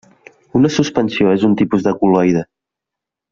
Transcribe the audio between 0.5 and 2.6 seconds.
Una suspensió és un tipus de col·loide.